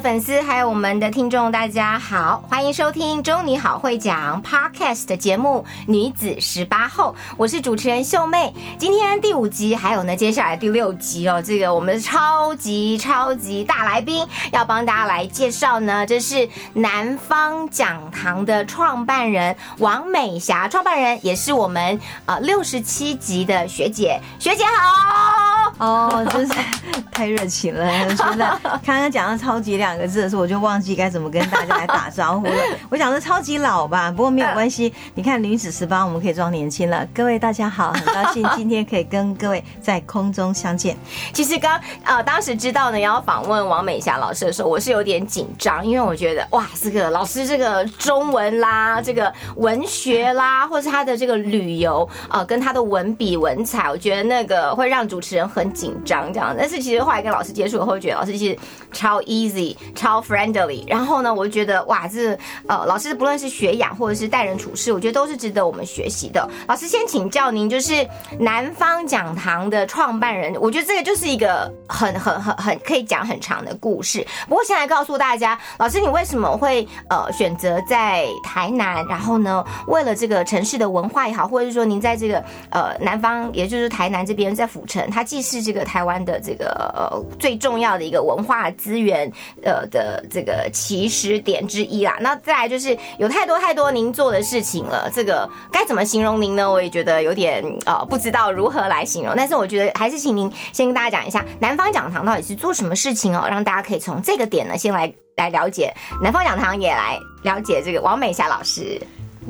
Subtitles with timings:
[0.00, 8.54] 粉丝还有我们的听众，大家好，欢迎收听《中你好会讲》Podcast 的节目《女子十八后》，我是主持人秀妹。
[8.78, 25.57] 今天第五集，还有呢，接下来第六集哦，这个我们超级超级大来宾要帮大家来介绍呢，这是南方讲堂的创办人王美霞，创办人也是我们呃六十七集的学姐，学姐好。
[25.78, 26.54] 哦，真是
[27.12, 28.06] 太热情了！
[28.14, 32.52] 真的，刚刚讲到“超级”两个字的时候，我就忘记该怎么跟大家来打招呼了。
[32.88, 34.92] 我想说超级老吧，不过没有关系。
[35.14, 37.06] 你看女子十八，我们可以装年轻了。
[37.12, 40.96] 各位大家好，很高兴今天可以跟各位在空中相见。
[41.34, 56.54] 其实刚呃当时知道呢要访问王美霞老师的时候，我是有点紧张，因为我觉得哇，这个老师这个中文啦，这个文学啦，或是他的这个旅游呃，跟他的文笔文采，我觉得那个会让主持人很很紧张这样。
[56.56, 58.58] 但是其实后来跟老师接触，会觉得老师其实
[58.92, 60.84] 超 easy、超 friendly。
[60.88, 66.48] 然后呢，我就觉得哇，这呃老师不论是学养或者是待人处事，我觉得都是值得我们学习的。
[66.66, 68.06] 老师先请教您，就是
[68.38, 74.26] 南方讲堂的创办人，我觉得这个就是一个很很很很可以讲很长的故事。
[74.48, 79.04] 不过先来告诉大家，老师你为什么会呃选择在台南？
[79.08, 89.30] 然后呢，为了这个城市的文化也好，或者是说您在这个呃南方，也就是台南这边，在府城，它既是是这个台湾的这个呃最重要的一个文化资源
[89.62, 92.18] 呃的这个起始点之一啦。
[92.20, 96.70] 那再来就是有太多太多您做的事情了，这个该怎么形容您呢？
[96.70, 99.32] 我也觉得有点呃不知道如何来形容。
[99.34, 109.00] 但是我觉得还是请您先跟大家讲一下南方讲堂到底是做什么事情哦，让大家可以从这个点呢先来来了解南方讲堂，也来了解这个王美霞老师。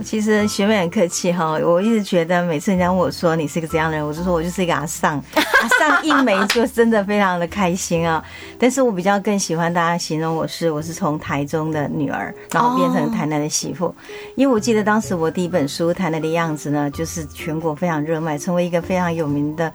[0.05, 8.23] 其实学妹很客气哈，我一直觉得每次人家问我说你是一个怎样的人，我就说我就是一个阿尚， 阿尚一枚就真的非常的开心啊。
[8.59, 13.95] 但是我比较更喜欢大家形容我是我是从台中的女儿，然后变成台南的媳妇，
[14.37, 19.73] 因为我记得当时我第一本书《台南的样子》呢，就是全国非常热卖，成为一个非常有名的，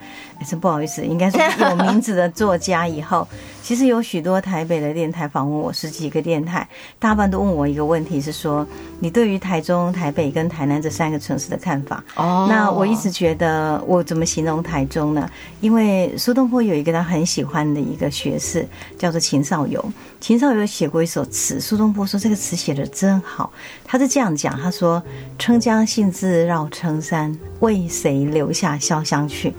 [0.50, 3.28] 真不好意思，应该是有名字的作家以后，
[3.63, 6.68] 其实有许多台北的电台访问我，十几个电台，
[7.00, 8.68] 大半都问我一个问题，是说
[9.00, 12.03] 你对于台中台北跟台南这三个城市的看法。
[12.18, 15.29] 哦那我一直觉得，我怎么形容台中呢？
[15.62, 19.84] 因为苏东坡有一个他很喜欢的一个学士，叫做秦少游。
[20.19, 23.50] 秦少游写过一首词，苏东坡说这个词写的真好。
[23.85, 25.02] 他是这样讲，他说
[25.40, 29.53] ：“称江信自绕城山，为谁留下潇湘去？”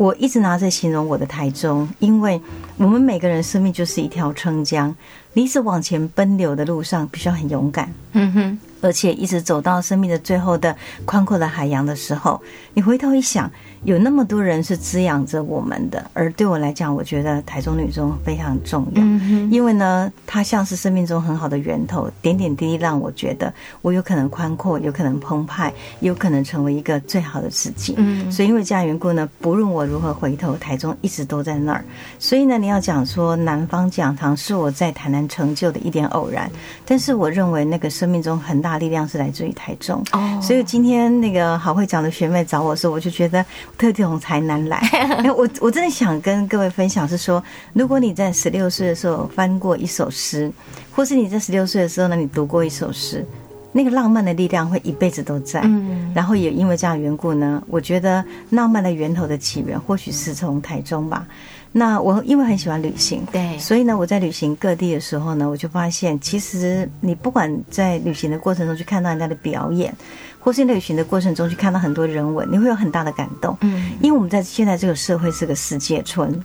[0.00, 2.40] 我一直拿着形容我的台中，因为
[2.78, 4.96] 我们每个人生命就是一条春江，
[5.34, 7.92] 你一直往前奔流的路上，必须要很勇敢。
[8.12, 10.74] 嗯哼，而且一直走到生命的最后的
[11.04, 12.40] 宽阔的海洋的时候，
[12.72, 13.50] 你回头一想，
[13.84, 16.04] 有那么多人是滋养着我们的。
[16.12, 19.02] 而对我来讲，我觉得台中女中非常重要，
[19.50, 23.52] 因为呢，它像是生命中很好的源头，点点滴滴让我觉得
[23.82, 27.94] 我有可能宽阔，有可能澎湃，有可能成为一个最好的自己。
[27.96, 31.84] 嗯所以因为这样缘故呢，不论我如何回头，台中一直都在那儿。
[32.18, 36.50] 所以呢，你要讲说南方讲堂是我在台南成就的一点偶然，
[36.84, 40.02] 但是我认为那个生命中很大力量是来自于台中。
[40.12, 43.44] 哦所以今天那个好会讲的学妹找我的时候，我就觉得
[43.80, 44.76] 特地从台南来。
[45.24, 47.42] 哎我我真的想跟各位分享是说，
[47.72, 50.52] 如果你在十六岁的时候翻过一首诗，
[50.94, 53.24] 或是你在十六岁的时候呢，你读过一首诗。
[53.72, 61.24] 那个浪漫的力量会一辈子都在，嗯然后也因为这样的缘故呢，我觉得浪漫的源头的起源或许是从台中吧。
[61.70, 69.94] 那我因为很喜欢旅行，对所以呢，我在旅行各地的时候呢，我就发现，其实你不管在旅行的过程中去看到人家的表演，
[70.40, 73.56] 或是旅行的过程中去看到很多人文，你会有很大的感动。
[73.60, 76.42] 嗯因为我们在现在这个社会是个世界村，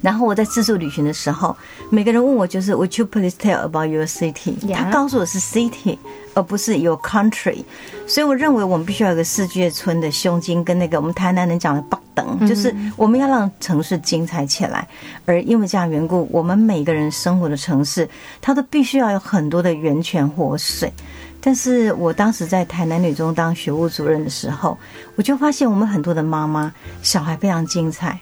[0.00, 1.56] 然后我在自助旅行的时候，
[1.90, 5.98] 每个人问我就是 Would you please tell about your city？Yeah 他告诉我是 city，
[6.34, 7.64] 而不是 your country。
[8.06, 14.86] 所以我认为我们必须要有个世界村的胸襟，跟那个我们台南人讲的八等，就是我们要让城市精彩起来。
[15.26, 18.08] 而因为这样缘故，我们每个人生活的城市，
[18.40, 20.92] 它都必须要有很多的源泉活水。
[21.40, 24.76] 但是我当时在台南女中当学务主任的时候，
[25.16, 28.18] 我就发现我们很多的妈妈小孩非常精彩，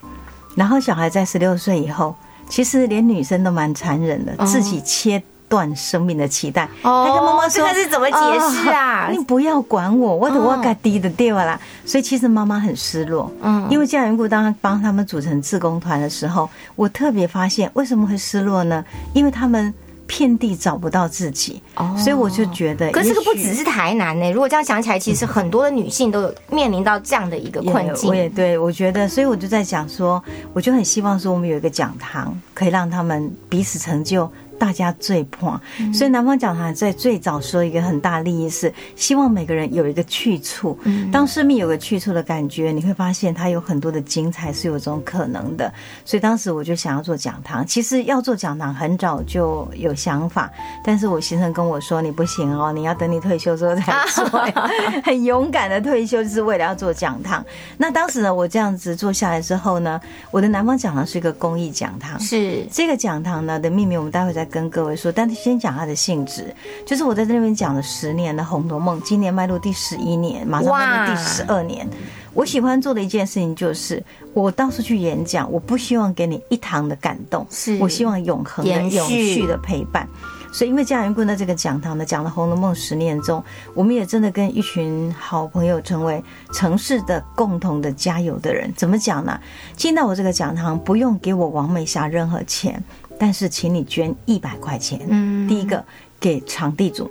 [0.54, 2.14] 然后小孩在十六岁以后，
[2.48, 6.64] 其实连女生都蛮残忍的，自己切断生命的期待。
[6.82, 13.32] 哦他跟妈妈说：“这个是怎么解释啊哦你不要管我，我的我该低的掉啦。”所以其实妈妈很失落。
[13.42, 18.84] 嗯因为这样缘故，当帮他们组成志工团的时候，我特别发现为什么会失落呢？
[19.14, 19.72] 因为他们
[20.06, 28.04] 遍地找不到自己，哦所以我就觉得，哦可是这个不只是台南呢、如果这样想起来，其实很多的女性都有面临到这样的一个困境。
[28.04, 30.22] 也我也对我觉得，所以我就在想说，
[30.52, 34.30] 我就很希望说，我们有一个讲堂，可以让他们彼此成就。
[34.58, 35.60] 大家最怕，
[35.92, 40.78] 所以南方讲堂在最早说一个很大利益是希望每个人有一个去处。
[41.12, 45.72] 当生命有个去处的感觉，你会发现它有很多的精彩是有这种可能的。
[46.04, 47.66] 所以当时我就想要做讲堂。
[47.66, 50.50] 其实要做讲堂很早就有想法，
[50.84, 53.82] 但是我先生跟我说你不行哦，你要等你退休之后再
[54.14, 54.26] 做。
[55.04, 57.44] 很勇敢的退休，就是为了要做讲堂。
[57.76, 60.00] 那当时呢，我这样子做下来之后呢，
[60.30, 62.18] 我的南方讲堂是一个公益讲堂。
[62.20, 65.12] 是这个讲堂呢的秘密，我们待会再跟各位说。
[65.12, 66.54] 但是先讲它的性质，
[66.86, 71.88] 就是我在这边讲了十年的《红楼梦》，今年迈入第十一年，马上迈入第十二年。
[72.32, 74.02] 我喜欢做的一件事情就是，
[74.34, 80.06] 我到处去演讲，我不希望给你一堂的感动，是我希望永恒的、永续的陪伴。
[80.52, 83.42] 所以，因为这样缘故呢，这个讲堂呢讲了《红楼梦》十年中，
[83.74, 86.22] 我们也真的跟一群好朋友成为
[86.52, 88.72] 城市的共同的加油的人。
[88.76, 89.38] 怎么讲呢？
[89.74, 92.82] 进到我这个讲堂，不用给我王美霞任何钱，
[93.18, 95.00] 但是请你捐一百块钱。
[95.10, 95.84] 嗯第一个
[96.18, 97.10] 给场地组，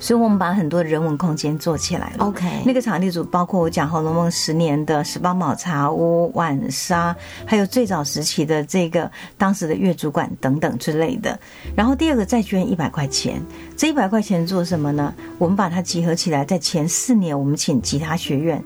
[0.00, 2.26] 所以我们把很多人文空间做起来了。
[2.26, 7.14] OK，那个场地组包括我讲《红楼梦》十年的十八卯茶屋、晚沙，
[7.44, 9.08] 还有最早时期的这个
[9.38, 11.38] 当时的月主管等等之类的。
[11.76, 13.40] 然后第二个再捐一百块钱，
[13.76, 15.14] 这一百块钱做什么呢？
[15.38, 18.60] 我们把它集合起来，在前四年我们请吉他学院。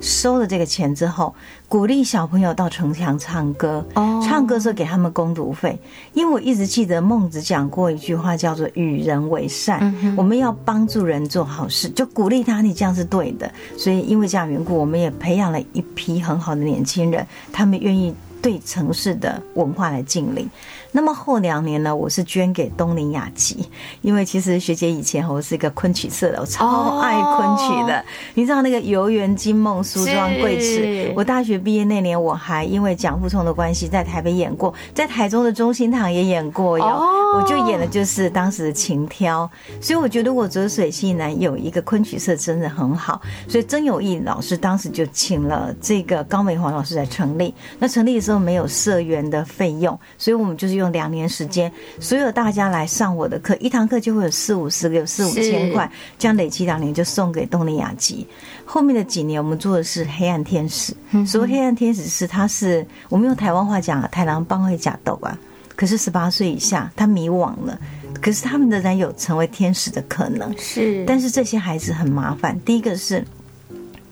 [0.00, 1.34] 收了这个钱之后，
[1.68, 3.84] 鼓励小朋友到城墙唱歌。
[3.94, 5.78] 哦唱歌的时候给他们攻读费，
[6.12, 13.50] 因为我一直记得孟子讲过一句话，叫做“与人为善”，嗯我们要帮助人做好事，就鼓励他，你这样是对的。
[13.76, 18.12] 所以因为这样缘故，我们也培养了一批很好的年轻人，他们愿意
[18.42, 20.48] 对城市的文化来敬礼。
[20.96, 23.68] 那么后两年呢，我是捐给东林雅集，
[24.00, 28.02] 因为其实学姐以前我是一个昆曲社的，我超爱昆曲的。
[28.32, 36.86] 你知道那个游园惊梦、梳妆贵是齿，我大学毕业那年，我还因为蒋富聪的关系，在台北演过，在台中的中心堂也演过哟。
[36.86, 37.04] 哦
[37.36, 39.48] 我就演的就是当时的情挑，
[39.78, 47.54] 所以我觉得我泽水西南有一个昆曲社真的很好，所以曾有义老师当时就请了这个高美华老师来成立。
[47.78, 58.26] 那成立的时候没有社员的费用，所以我们就是用两年时间，所有大家来上我的课，一堂课就会有四五十个，有四五千块，这样累积两年就送给东林雅集。
[58.64, 60.96] 后面的几年我们做的是黑暗天使，
[61.26, 65.36] 所谓黑暗天使是他是我们用台湾话讲啊，太郎帮会假斗啊。
[65.76, 67.78] 可是十八岁以下，他迷惘了。
[68.20, 70.52] 可是他们仍然有成为天使的可能。
[70.58, 72.58] 是，但是这些孩子很麻烦。
[72.64, 73.22] 第一个是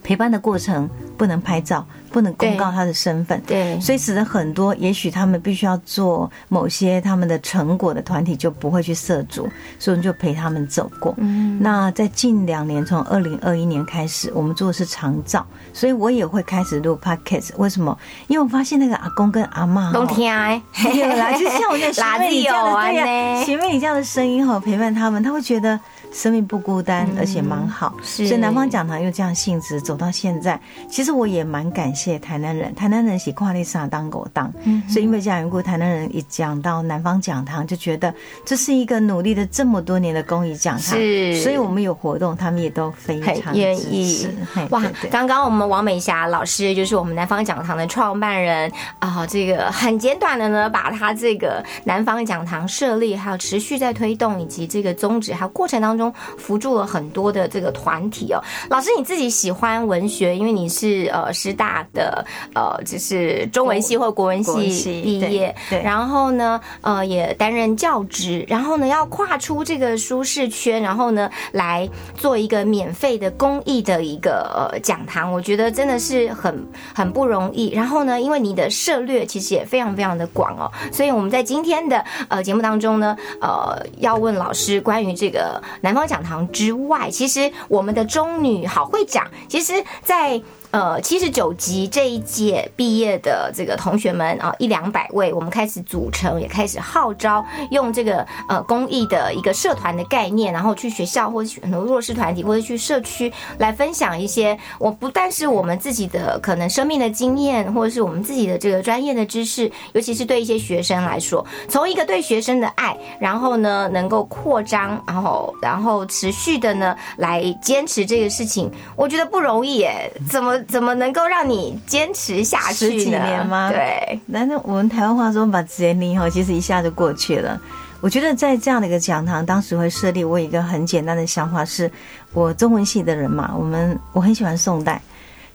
[0.04, 9.48] 陪伴的过程不能拍照，不能公告他的身份，对所以使得很多也许他们必须要做某些他们的成果的团体就不会去涉足，
[9.78, 11.14] 所以我们就陪他们走过。
[11.16, 17.50] 嗯那在近两年，从二零二一年开始，我们做的是长照，所以我也会开始录 podcast。
[17.56, 17.96] 为什么？
[18.26, 25.80] 因为我发现那个阿公跟阿妈冬天哎，没有啦，就像我在 垃学妹你这样的呀、呢，学妹你这样的声音哈，陪伴他们，他会觉得
[26.14, 27.92] 生命不孤单，而且蛮好。
[27.98, 44.28] 嗯是所以南方讲堂又这样性质走到现在，其实我也蛮感谢台南人，台南人喜跨丽莎当狗当，嗯所以因为这样缘故，台南人一讲到南方讲堂，就觉得这是一个努力了这么多年的公益讲堂，是所以我们有活动，他们也都非常愿意
[44.70, 44.80] 哇！
[45.10, 58.40] 刚刚我们王美霞老师就是我们南方讲堂的创办人啊、这个很简短的呢，把他这个南方讲堂设立，还有持续在推动，以及这个宗旨，还有过程当中中扶助了很多的这个团体哦。
[58.68, 77.70] 老师你自己喜欢文学，因为你是呃师大的呃就是中文系或国文系系毕业，对对然后呢呃也担任教职，然后呢要跨出这个舒适圈，然后呢来做一个免费的公益的一个呃讲堂，我觉得真的是很很不容易。
[77.70, 89.72] 然后呢，因为你的涉略其实也非常非常的广哦，所以我们在今天的呃节目当中呢，呃要问老师关于这个南方讲堂之外，其实我们的中女好会讲，其实
[90.02, 90.42] 在。
[90.74, 122.92] 呃，七十九级这一届毕业的这个同学们啊，一两百位，我们开始组成，也开始号召，用这个呃公益的一个社团的概念，然后去学校或者很多弱势团体，或者去社区来分享一些，我不但是我们自己的可能生命的经验，或者是我们自己的这个专业的知识，尤其是对一些学生来说，从一个对学生的爱，然后呢能够扩张，然后然后持续的呢来坚持这个事情，我觉得不容易耶，怎么怎么能够让你坚持下去呢？
[122.92, 127.60] 十几年吗对，但是我们台湾话说把直接离哈，其实一下就过去了。
[128.00, 131.90] 我觉得在这样的一个讲堂，当时会设立，我有一个很简单的想法是，
[132.32, 135.00] 我中文系的人嘛，我们我很喜欢宋代。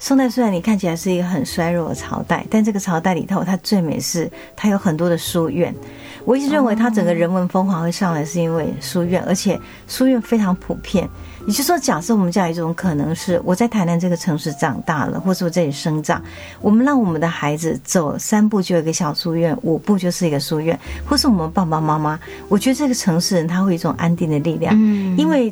[0.02, 5.76] 宋代虽然你看起来是一个很衰弱的朝代，但这个朝代里头，它最美是它有很多的书院。
[6.24, 11.08] 我一直认为它整个人文风华会上来，是因为书院，而且书院非常普遍。
[11.50, 16.24] 也就是说，假设我们家有一种可能是，我在台南这个城市长大了，或是我这里生长，
[16.62, 25.52] 我们让我们的孩子走三步就有一个小书院，五步就是一个书院，或是我们爸爸妈妈，我觉得这个城市人他会有一种安定的力量，嗯因为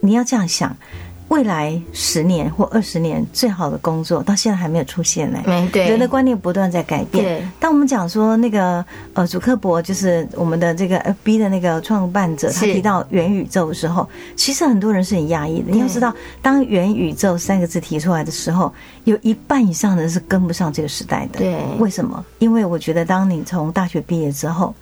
[0.00, 0.76] 你要这样想。
[1.30, 5.38] 未来十年或二十年最好的工作，到现在还没有出现呢。
[5.46, 7.24] 没对人的观念不断在改变。
[7.24, 8.84] 对当我们讲说那个
[9.14, 15.70] 呃，祖克伯就是我们的这个 FB 的那个创办者，他提到元宇宙的时候，其实很多人是很压抑的。
[15.70, 18.72] 你要知道，当元宇宙三个字提出来的时候，
[19.04, 21.38] 有一半以上的人是跟不上这个时代的。
[21.38, 22.24] 对为什么？
[22.40, 24.74] 因为我觉得，当你从大学毕业之后，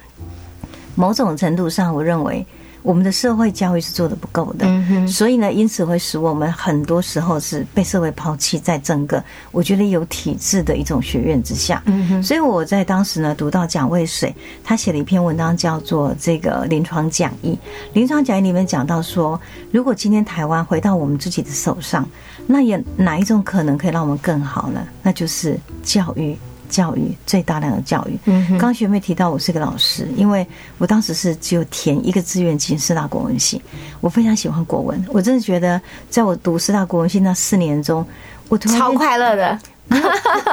[0.95, 2.47] 某种程度上，我认为
[2.83, 4.67] 我们的社会教育是做的不够的。
[4.67, 11.83] 嗯所以呢，因此会使我们很多时候是被社会抛弃在整个我觉得有体制的一种学院之下。
[11.87, 17.53] 嗯所以我在当时呢读到蒋渭水，他写了一篇文章叫做《这个临床讲义》。
[17.95, 22.09] 临床讲义里面讲到说，如果今天台湾回到我们自己的手上，
[22.47, 24.81] 那有哪一种可能可以让我们更好呢？
[25.03, 26.37] 那就是教育。
[26.69, 28.19] 教育最大量的教育。
[28.27, 30.47] 嗯哼刚学妹提到我是个老师，因为
[30.79, 33.61] 我当时是只有填一个志愿进师大国文系，
[34.01, 38.07] 我非常喜欢国文，我真的觉得在我读师大国文系那四年中，
[38.49, 39.59] 我突然超快乐的，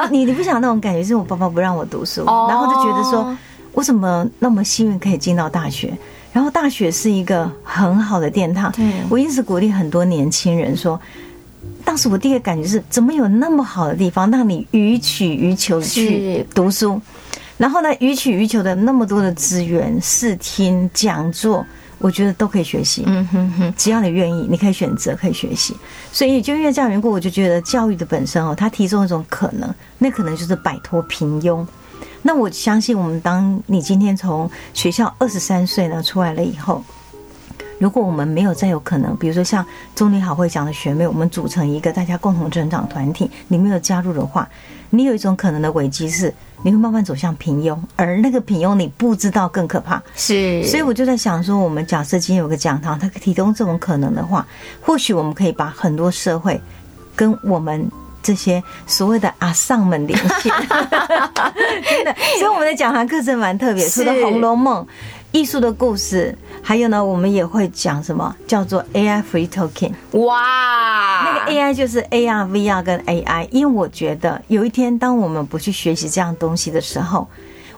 [0.10, 3.38] 你 你不想那种感觉，是我爸爸不让我读书，哦然后就觉得说，
[3.74, 5.94] 我怎么那么幸运可以进到大学？
[6.32, 11.00] 然后大学是一个很好的殿堂对，我因此鼓励很多年轻人说。
[11.84, 17.00] 当时我第一个感觉是，怎么有那么好的地方让你予取予求地去读书？
[17.58, 21.66] 然后呢，予取予求的那么多的资源、视听、讲座，
[22.00, 23.04] 我觉得都可以学习。
[23.06, 25.74] 嗯哼哼，只要你愿意，你可以选择，可以学习。
[26.12, 31.66] 所以就因为这样缘故，我就觉得教育的本身哦，它提供一种可能，那可能就是摆脱平庸。
[32.24, 36.84] 那我相信，我们当你今天从学校二十三岁呢出来了以后，
[37.78, 39.66] 如果我们没有再有可能，比如说像
[39.96, 44.48] 中女好会讲的学妹，我们组成一个大家共同成长团体，你没有加入的话，
[44.90, 50.02] 你有一种可能的危机是，你会慢慢走向平庸，而那个平庸你不知道更可怕。
[50.16, 54.48] 是，所以我就在想说，我们假设今天有个讲堂，它提供这种可能的话，
[54.82, 56.62] 或许我们可以把很多社会
[57.14, 57.86] 跟我们
[58.24, 60.50] 这些所谓的阿上们联系，
[61.90, 62.16] 真的。
[62.40, 64.82] 所以我们的讲堂课程蛮特别，除了《红楼梦》。
[65.36, 69.92] 艺术的故事，还有呢，我们也会讲什么叫做 AI free talking。
[70.12, 77.28] 哇，那个 AI 就是 AR、VR 跟 AI，因为我觉得有一天，当我们不去学习这样东西的时候，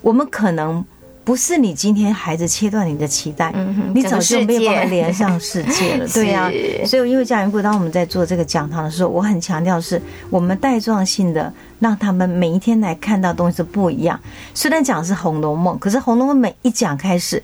[0.03, 0.85] 我们可能
[1.27, 14.17] 不是你今天孩子切断你的期待，嗯你早就没有办法连上世界了， 对呀、是所以因为家园部，当我们在做这个讲堂的时候，我很强调是我们带状性的，让他们每一天来看到东西是不一样。
[14.53, 17.43] 虽然讲是《红楼梦》，可是《红楼梦》每一讲开始。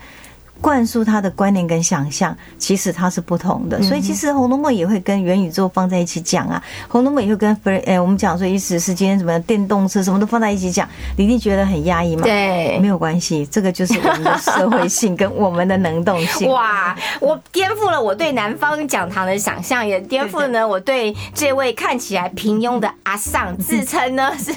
[0.63, 12.23] 灌输他的观念跟想象，其实它是不同的，所以其实《红楼梦》也会跟元宇宙放在一起讲啊，《红楼梦》也会跟 free，哎，我们讲说意思是今天什么电动车什么都放在一起讲，你一定觉得很压抑嘛？
[12.23, 16.47] 对没有关系，这个就是我们的社会性跟我们的能动性。
[16.53, 16.95] 哇！
[17.19, 24.53] 我颠覆了我对南方讲堂的想象，也颠覆了呢我对这位看起来平庸的阿尚，自称呢 是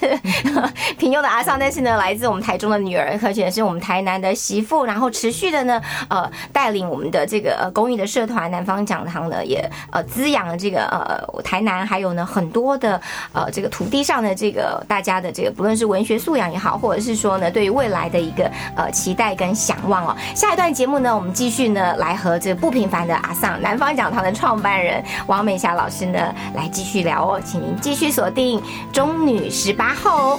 [0.96, 13.00] 平庸的阿尚，但是呢来自我们台中的女儿，而且是我们台南的媳妇，然后持续的呢呃带领我们的这个呃公益的社团南方讲堂呢，也呃滋养了这个呃台南还有呢很多的
[13.32, 20.16] 呃这个土地上的这个大家的这个不论是文学素养也好，或者是说呢对于未来的一个呃期待跟想望哦。
[20.34, 28.62] 下一段节目呢，我们继续呢来和这个不平凡的阿桑南方讲堂的创办人王美霞老师呢来继续聊哦，请您继续锁定
[28.92, 30.38] 中女十八后。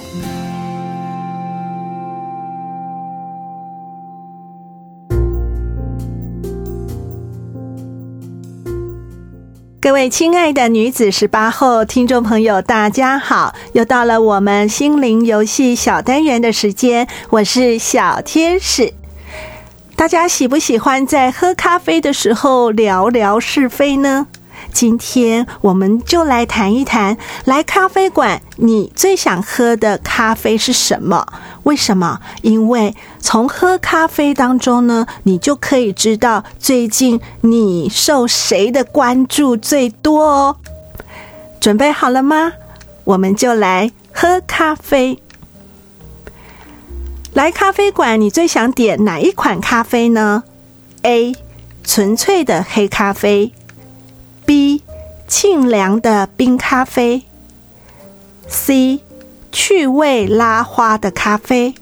[9.88, 13.54] 各位亲爱的女子十八后听众朋友，大家好！
[13.72, 18.92] 又到了我们心灵游戏小单元的时间，我是小天使。
[19.96, 24.26] 大家喜不喜欢在喝咖啡的时候聊聊是非呢？
[24.72, 31.26] 今天我们就来谈一谈，来咖啡馆你最想喝的咖啡是什么？
[31.64, 32.20] 为什么？
[32.42, 40.56] 因为从喝咖啡当中呢，你就可以知道最近你受谁的关注最多哦。
[41.60, 42.52] 准备好了吗？
[43.04, 45.20] 我们就来喝咖啡。
[47.32, 50.44] 来咖啡馆，你最想点哪一款咖啡呢
[51.02, 51.34] ？A.
[51.84, 53.52] 纯粹的黑咖啡。
[55.28, 57.24] 沁凉的冰咖啡。
[58.48, 59.00] C.
[59.52, 61.74] 趣味拉花的咖啡。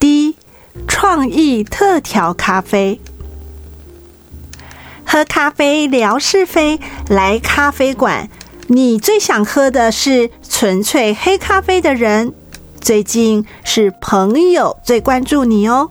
[0.00, 0.34] D.
[0.88, 3.00] 创意特调咖啡。
[5.04, 8.28] 喝咖啡聊是非，来咖啡馆，
[8.66, 12.34] 你最想喝的是纯粹黑咖啡的人，
[12.80, 15.90] 最近是朋友最关注你哦。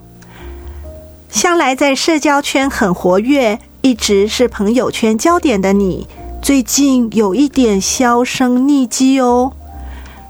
[1.30, 3.62] 向来在社交圈很活跃。
[3.82, 6.08] 一直是朋友圈焦点的你，
[6.46, 9.54] 最近有一点销声匿迹哦。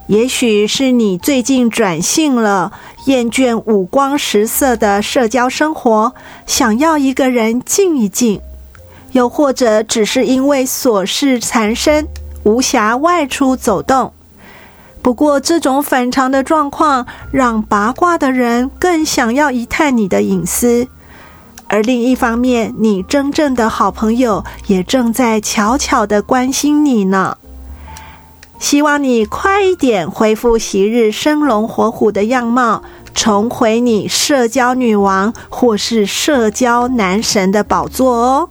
[0.08, 2.72] 也许是你最近转性了，
[3.08, 6.14] 厌倦五光十色的社交生活，
[6.48, 8.40] 想要一个人静一静；
[9.12, 12.08] 又或者只是因为琐事缠身，
[12.44, 14.14] 无暇外出走动。
[15.02, 20.88] 不过，这种反常的状况，让八卦的人更想要一探你的隐私。
[21.68, 27.38] 而另一方面，你真正的好朋友也正在悄悄的关心你呢。
[28.58, 38.50] 希望你快一点恢复昔日生龙活虎的样貌，重回你社交女王或是社交男神的宝座哦。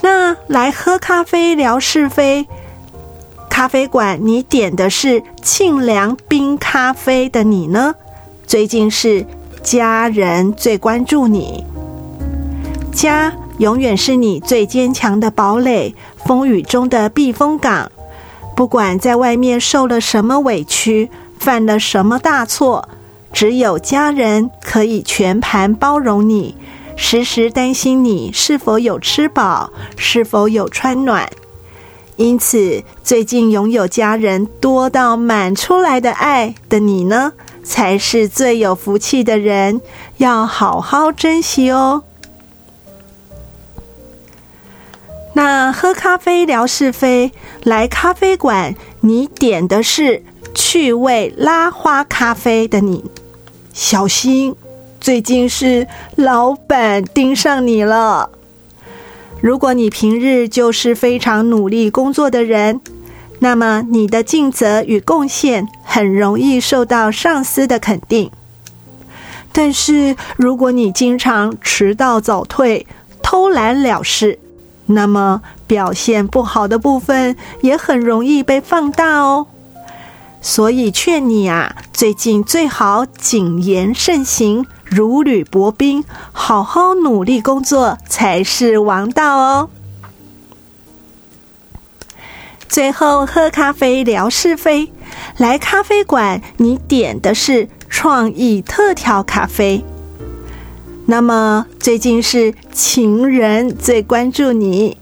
[0.00, 2.46] 那来喝咖啡聊是非，
[3.50, 7.94] 咖啡馆你点的是沁凉冰咖啡的你呢？
[8.46, 9.26] 最近是。
[9.62, 11.64] 家人最关注你，
[12.92, 15.94] 家永远是你最坚强的堡垒，
[16.24, 17.90] 风雨中的避风港。
[18.56, 22.88] 不管在外面受了什么委屈，犯了什么大错，
[23.32, 26.56] 只有家人可以全盘包容你，
[26.96, 31.30] 时时担心你是否有吃饱，是否有穿暖。
[32.16, 37.32] 因此，最近拥有家人多到满出来的爱的你呢？
[37.62, 39.80] 才是最有福气的人，
[40.16, 42.02] 要好好珍惜哦。
[45.34, 50.22] 那喝咖啡聊是非，来咖啡馆，你点的是
[50.54, 53.04] 趣味拉花咖啡的你，
[53.72, 54.54] 小心，
[55.00, 58.30] 最近是老板盯上你了。
[59.40, 62.80] 如果你平日就是非常努力工作的人。
[63.44, 68.30] 那么你的尽责与贡献很容易受到上司的肯定，
[69.50, 72.86] 但是如果你经常迟到早退、
[73.20, 74.38] 偷懒了事，
[74.86, 79.48] 那么表现不好的部分也很容易被放大哦。
[80.40, 89.70] 所以劝你啊，最近最好谨言慎行，如履薄冰，好好努力工作才是王道哦。
[92.72, 94.90] 最后喝咖啡聊是非，
[95.36, 99.84] 来咖啡馆你点的是创意特调咖啡。
[101.04, 104.96] 那么最近是情人最关注你，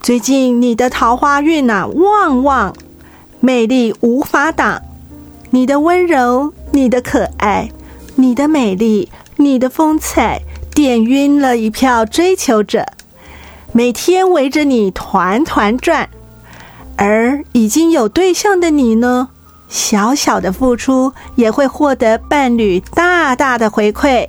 [0.00, 2.76] 最近你的桃花运啊旺旺，
[3.40, 4.80] 魅力无法挡，
[5.50, 7.72] 你的温柔、你的可爱、
[8.14, 12.86] 你的美丽、你的风采，点晕了一票追求者，
[13.72, 16.08] 每天围着你团团转。
[17.02, 19.30] 而已经有对象的你呢？
[19.68, 24.28] 小小的付出也会获得伴侣大大的回馈。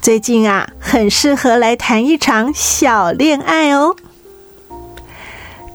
[0.00, 3.94] 最近啊，很适合来谈一场小恋爱哦。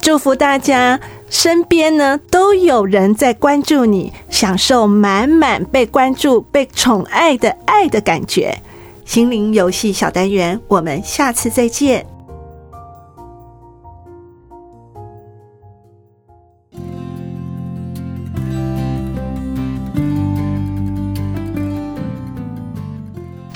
[0.02, 8.62] 祝福大家身边呢都有人在关注你，享受满满被关注、被宠爱的爱的感觉。
[9.06, 12.06] 心灵游戏小单元，我们下次再见。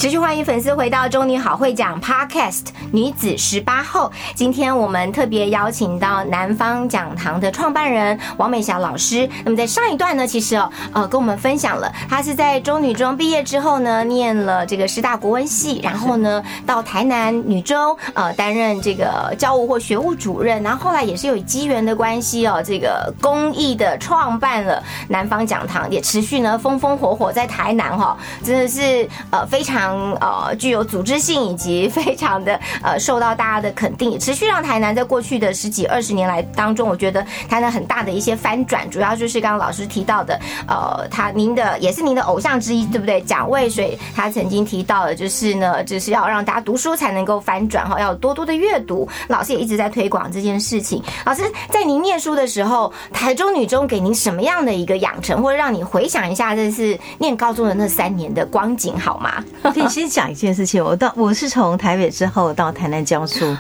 [0.02, 4.12] 持续欢迎粉丝回到中女好会讲 Podcast 女子十八后。
[4.34, 9.30] 今天我们特别邀请到南方讲堂的创办人王美霞老师。
[9.46, 43.22] 那么在上一段呢，其实哦，呃，跟我们分享了她是在中女中毕业之后呢，念了这个师大国文系，然后呢到台南女中呃担任这个教务或学务主任，然后后来也是有机缘的关系哦，这个公益的创办了南方讲堂，也持续呢风风火火在台南哈、真的是呃非常呃具有组织性以及非常的呃受到大家的肯定，持续让台南在过去的十几二十年来当中，我觉得台南很大的一些翻转，主要就是刚刚老师提到的，呃，他您的也是您的偶像之一，对不对？
[43.22, 49.08] 蒋渭水他曾经提到的，就是呢，就是要让大家读书才能够翻转哈，要多多的阅读。
[49.28, 51.02] 老师也一直在推广这件事情。
[51.26, 59.44] 老师在您念书的时候，台中女中给您什么样的一个养成，或者让你回想一下，这是念高中的那三年的光景好吗？
[59.82, 63.56] 可以 先讲一件事情，我到我是从台北之后到台南教书，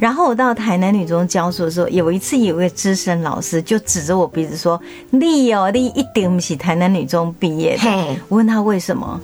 [0.00, 7.88] 然后我到台南女中教书的时候，有一次有一个资深老师就指着我鼻子说：“你哦，你一定不是台南女中毕业的。”
[8.28, 9.20] 我问他为什么，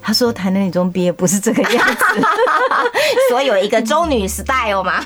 [0.00, 2.04] 他说台南女中毕业不是这个样子。
[3.30, 5.04] 所以有一个中女 style 嘛。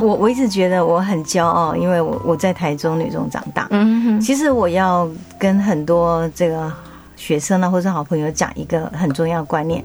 [0.00, 3.66] 我我一直觉得我很骄傲，因为我我在台中女中长大。
[3.70, 6.70] 嗯哼，其实我要跟很多这个
[7.16, 9.84] 学生呢，或者好朋友讲一个很重要的观念。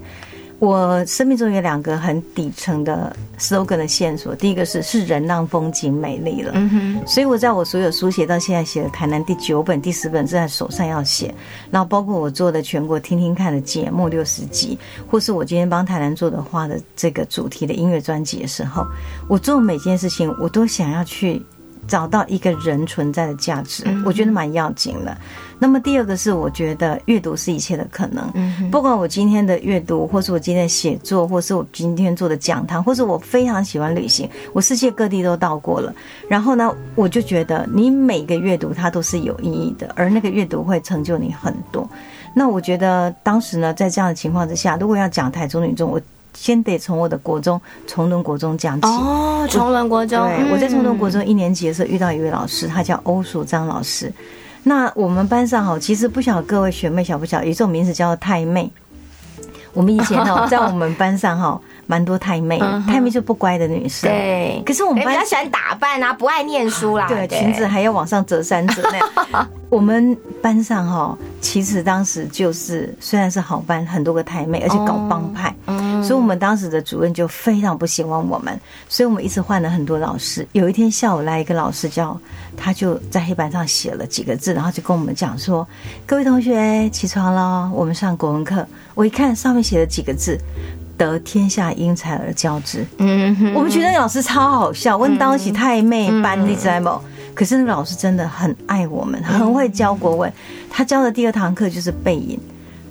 [0.60, 11.34] 我生命中有两个很底层的 slogan 的线索，第一个是是人让风景美丽了，嗯哼，所以我在我所有书写到现在写的台南第九本、第十本正在手上要写，
[11.70, 14.78] 然后包括我做的全国听听看的节目六十集，
[15.10, 18.86] 或是我今天帮台南做的花的这个主题的音乐专辑的时候，
[19.28, 21.42] 我做每件事情我都想要去
[21.88, 25.16] 找到一个人存在的价值，我觉得蛮要紧的。
[25.60, 28.32] 那么第二个是，我觉得阅读是一切的可能。
[28.70, 35.94] 不管我今天的阅读，或是我今天的写作，或是我今天做的讲堂，或是我非常喜欢旅行，我世界各地都到过了。
[36.28, 41.86] 然后呢，我就觉得你每个阅读它都是有意义的，而那个阅读会成就你很多。
[42.34, 46.00] 那我觉得当时呢，在这样的情况之下，如果要讲台中女中，我
[46.32, 48.86] 先得从我的国中崇伦国中讲起。
[48.88, 54.10] 哦，崇伦国中，对，我在崇伦国嗯中一年级的时候遇到一位老师，他叫欧淑章老师。
[54.62, 58.70] 那我们班上哈，其实不晓得各位学妹晓不晓，有一种名字叫做太妹。
[59.72, 64.10] 我们以前哈， 在我们班上哈，蛮多太妹太妹就不乖的女生。
[64.10, 69.48] 对，可是我们班比较喜欢打扮啊，不爱念书啦，对，裙子还要往上折三折那样。
[69.70, 78.58] 我们班上哈，其实当时就是虽然是好班，很多个太妹，而且搞帮派，嗯所以我们当时的主任就非常不喜欢我们，
[78.88, 80.46] 所以我们一直换了很多老师。
[80.52, 82.18] 有一天下午来一个老师叫，
[82.56, 85.66] 他就在黑板上写了几个字，然后就跟我们讲说
[86.06, 90.38] ：“各位同学起床了，我们上国文课。”我一看上面写了几个字。
[90.96, 97.00] 得天下英才而教之，嗯哼，我们觉得那个老师超好笑，问当起太妹班，你知道吗？
[97.32, 100.30] 可是那个老师真的很爱我们，很会教国文。
[100.68, 102.38] 他教的第二堂课就是背影。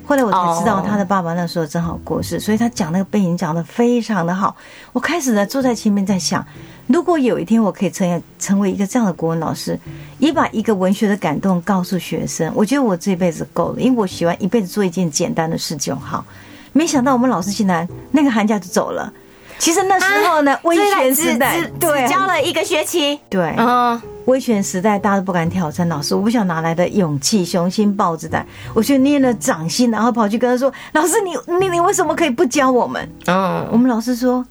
[0.09, 4.55] 后来我才知道，他的爸爸那时候正好过世，所以他讲那个背影讲的非常的好。
[4.91, 6.43] 我开始呢坐在前面在想，
[6.87, 9.79] 如果有一天我可以成成为一个这样的国文老师，
[10.17, 16.25] 也把一个文学的感动告诉学生，我觉得我这辈子够了，因为我喜欢一辈子做一件简单的事就好。
[16.73, 19.13] 没想到我们老师竟然那个寒假就走了。
[19.59, 34.45] 其实那时候呢，威权时代，对，教了一个学期，对，嗯，威权时代大家都不敢挑战老师，我不晓得哪来的勇气、雄心豹子胆，我就捏了掌心，然后跑去跟他说：“老师，你你你为什么可以不教我们？”嗯，我们老师说：“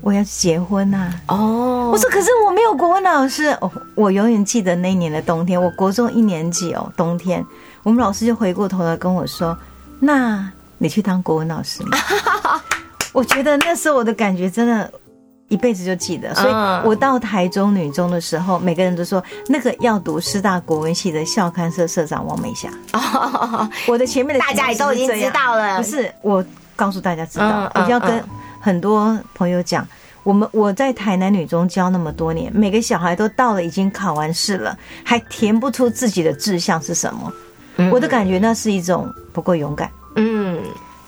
[0.00, 3.46] 我要结婚呐、哦，我说：“可是我没有国文老师。
[3.60, 7.44] 哦”我永远记得那一年的冬天，我国中一年级哦，冬天，
[7.82, 9.58] 我们老师就回过头来跟我说
[9.98, 11.98] ：“那你去当国文老师吗？”
[13.12, 14.90] 我觉得那时候我的感觉真的。
[15.48, 16.82] 一辈子就记得，所以嗯。
[16.84, 22.68] 我到台中女中的时候，每个人都说那个要读师大国文系的校刊社社长王美霞。
[23.86, 25.76] 我的前面的大家也都已经知道了。
[25.76, 27.46] 不是我告诉大家知道。
[27.46, 28.24] 嗯，我就要跟嗯
[28.60, 29.86] 很多朋友讲，
[30.22, 37.32] 我们我在台南女中教那么多年，每个小孩都到了已经考完试了，还填不出自己的志向是什么，
[37.92, 39.90] 我的感觉那是一种不够勇敢。
[40.16, 40.58] 嗯，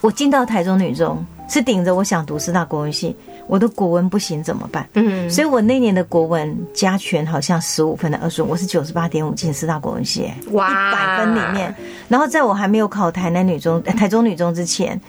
[0.03, 3.17] 我进到台中女中，是顶着我想读师大国文系，
[3.49, 4.89] 我的国文不行怎么办？
[4.95, 11.75] 嗯，所以我那年的国文加权好像十五分的二十五，我是九十八点五进四大国文系，哇一百分里面。
[12.09, 15.01] 然后在我还没有考台南女中、呃台中女中之前，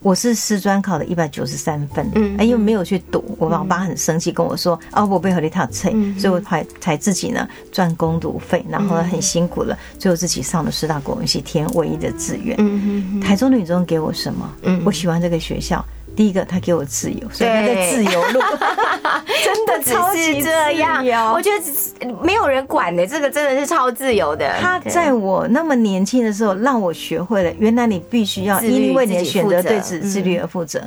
[0.00, 12.56] 我是师专考了一百九十三分，嗯嗯，因为没有去读，我老爸很生气跟我说，啊，我被和你讨菜，嗯所以我才才自己呢赚攻读费，然后呢很辛苦了，最后自己上了师大国文系，填唯一的志愿。
[12.58, 14.50] 嗯台中女中给我什么？
[14.62, 15.84] 嗯我喜欢这个学校。
[16.14, 18.40] 第一个，他给我自由，所以他在自由路，
[19.42, 24.54] 真的只超级是这样我觉得没有人管的，这个真的是超自由的。
[24.60, 30.82] 他在我那么年轻的时候，让我学会了，原来你必须要因为你的选择对自自律而负责。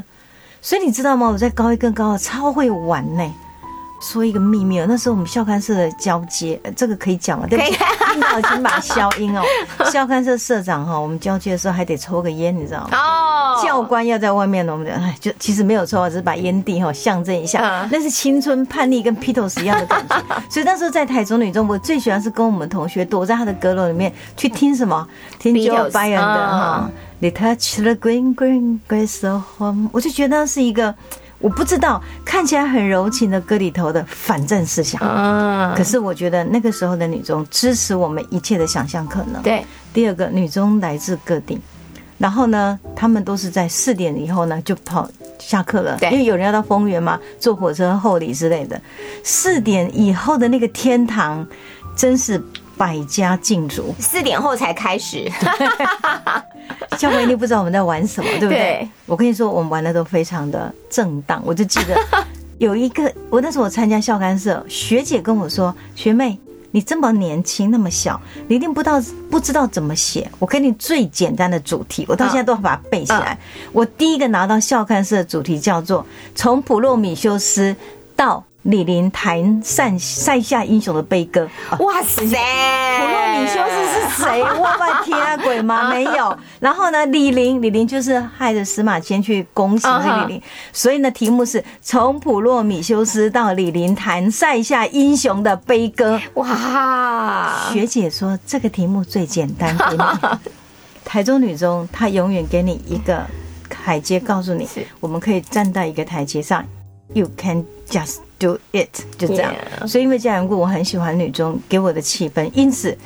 [0.61, 1.27] 所以你知道吗？
[1.27, 3.33] 我在高一跟高二超会玩呢、
[4.01, 7.47] 说一个秘密哦，那时候我们校刊社的交接，呃这个可以讲吗？
[7.49, 7.71] 对不起，
[8.12, 9.41] 听到请把它消音哦。
[9.91, 12.97] 校刊社社长哈，我们交接的时候还得抽个烟，你知道吗？
[12.97, 14.88] 哦，教官要在外面呢，我们
[15.19, 20.15] 就其实没有抽啊，只是把烟蒂哈象征一下嗯，那是青春叛逆跟披头士一样的感觉。
[20.49, 25.08] 所以那时候在台中女中，我最喜欢是跟我们同学躲在他的阁楼里面去听什么，
[25.39, 30.93] 听 Beatles，Joe Biden 的嗯哈，They touch the green green grass of home，我就觉得那是一个
[31.45, 34.99] 我不知道看起来很柔情的歌里头的反正思想。
[34.99, 39.39] 嗯，可是我觉得那个时候的女中支持我们一切的想象可能。
[39.43, 41.62] 对，第二个，女中来自各地，
[42.17, 48.81] 然后呢，他们都是在四点以后呢就跑下课了，对因为有人要到丰原嘛，坐火车后里之类的。
[49.23, 51.45] 四点以后的那个天堂，
[51.95, 52.43] 真是
[52.77, 53.93] 百家竞逐。
[53.99, 55.31] 四点后才开始，
[56.97, 58.57] 教官一定不知道我们在玩什么，对不对？
[58.57, 61.41] 对我跟你说，我们玩的都非常的正当。
[61.45, 62.25] 我就记得
[62.57, 66.39] 有一个，我那时候我参加校刊社，学姐跟我说：“学妹，
[66.71, 70.29] 你这么年轻，那么小，你一定不知道不知道怎么写。
[70.39, 73.38] 我给你最简单的主题，我到现在都要把它背下来。
[73.71, 77.75] 我第一个拿到校刊社的主题叫做“从普罗米修斯
[78.15, 81.47] 到李林弹塞塞下英雄的悲歌”。
[81.80, 82.25] 哇塞！
[82.25, 84.41] 普罗米修斯是谁？
[84.41, 85.89] 我的天啊，鬼吗？
[85.93, 86.38] 没有。
[86.60, 90.41] 然后呢，李林，李林就是害着司马迁去攻行的李林。
[90.73, 96.19] 所以呢，题目是从普罗米修斯到李林弹塞下英雄的悲歌。
[96.36, 100.04] 哇，学姐说这个题目最简单，给你。
[101.06, 103.23] 台中女中，她永远给你一个
[103.69, 106.65] 台阶，告诉你是，我们可以站在一个台阶上
[107.13, 109.53] ，You can just do it，就这样。
[109.88, 112.97] 所以因为这样缘故，我很喜欢女中给我的气氛，因此。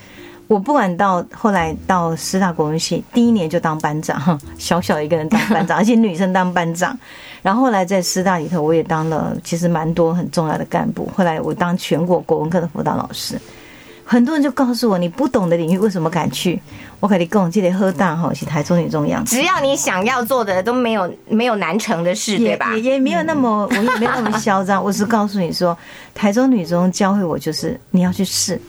[0.50, 6.98] 我不管到后来到师大国文系，第一年就当班长，小小一个人当班长， 而且女生当班长。
[7.44, 11.08] 然后后来在师大里头，我也当了其实蛮多很重要的干部。
[11.16, 13.40] 后来我当全国国文课的辅导老师，
[14.12, 16.60] 很多人就告诉我，你不懂的领域为什么敢去？
[17.00, 19.24] 我跟你讲，这里喝大哈是台中女中央。
[19.24, 22.74] 只要你想要做的都没有没有难成的事，对吧？
[22.74, 24.82] 也也也没有那么，我也没有那么嚣张。
[24.84, 25.78] 我是告诉你说，
[26.16, 28.60] 台中女中教会我就是你要去试，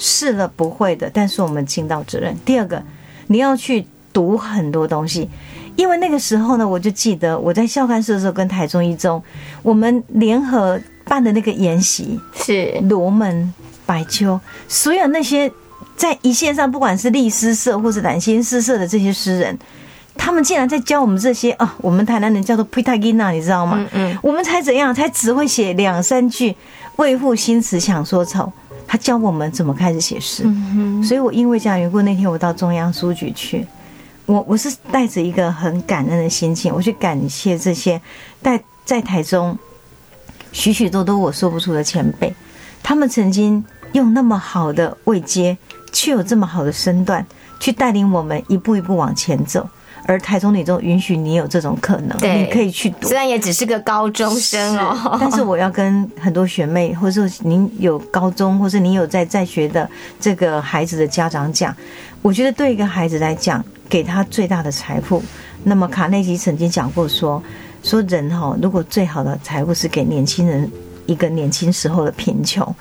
[0.00, 2.36] 试了不会的，但是我们尽到责任。
[2.44, 2.82] 第二个，
[3.28, 5.30] 你要去读很多东西，
[5.76, 9.22] 因为那个时候呢，我就记得我在校刊社的时候跟台中一中，
[9.62, 13.54] 我们联合办的那个研习，是罗门、
[13.88, 15.50] 百秋，所有那些
[15.96, 19.58] 在一线上，不管是立诗社或是蓝心诗社的这些诗人，
[20.14, 23.78] 他们竟然在教我们这些啊，我们台南人叫做 p i t a g i n a 你知道吗？
[23.94, 24.18] 嗯嗯。
[24.22, 26.54] 我们才怎样，才只会写两三句
[26.96, 28.52] “为赋新词强说愁”，
[28.86, 30.44] 他教我们怎么开始写诗。
[31.02, 33.66] 所以我因为这样缘故，那天我到中央书局去，
[34.26, 37.98] 我我是带着一个很感恩的心情，我去感谢这些
[38.42, 39.56] 在在台中
[40.52, 42.34] 许许多多我说不出的前辈，
[42.82, 45.56] 他们曾经用那么好的位阶，
[45.92, 47.24] 却有这么好的身段，
[47.60, 49.68] 去带领我们一步一步往前走。
[50.06, 53.14] 而台中女中允许你有这种可能，对你可以去读虽。
[53.14, 59.86] 然也只是个高中生哦，但是我要跟很多学妹，或者说您有高中，或是您有在在学的
[60.18, 61.76] 这个孩子的家长讲，
[62.22, 65.22] 我觉得对一个孩子来讲，给他最大的财富。
[65.64, 67.42] 那么卡内基曾经讲过说，
[67.82, 70.70] 说人哈、如果最好的财富是给年轻人
[71.04, 72.74] 一个年轻时候的贫穷。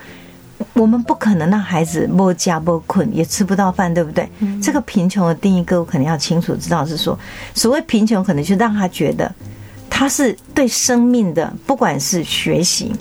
[0.74, 4.28] 我们不可能让孩子摸家摸困，也吃不到饭，对不对？
[4.62, 7.17] 这个贫穷的定义，各位可能要清楚知道，是说
[7.54, 9.32] 所谓贫穷，可能就让他觉得
[9.89, 12.96] 他是对生命的，不管是学习，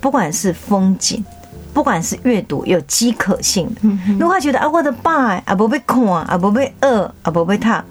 [0.00, 1.24] 不管是风景，
[1.72, 3.80] 不管是阅读，有饥渴性的。
[4.18, 7.84] 如果他觉得啊，我的爸啊不被困啊不被饿啊不被他，